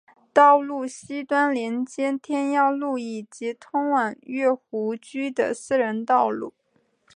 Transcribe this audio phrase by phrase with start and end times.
[0.33, 6.55] 道路西端连接天耀路以及通往乐湖居的私人道路。